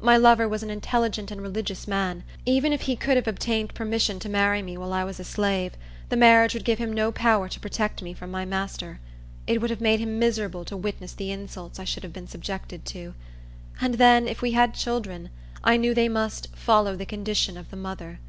[0.00, 2.22] My lover was an intelligent and religious man.
[2.46, 5.72] Even if he could have obtained permission to marry me while I was a slave,
[6.10, 9.00] the marriage would give him no power to protect me from my master.
[9.48, 12.84] It would have made him miserable to witness the insults I should have been subjected
[12.84, 13.14] to.
[13.80, 15.30] And then, if we had children,
[15.64, 18.20] I knew they must "follow the condition of the mother."